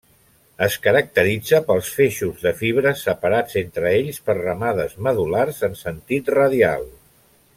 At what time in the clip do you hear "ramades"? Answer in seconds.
4.39-4.97